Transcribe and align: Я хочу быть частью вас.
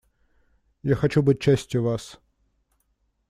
Я 0.81 0.95
хочу 0.95 1.21
быть 1.21 1.39
частью 1.39 1.83
вас. 1.83 2.19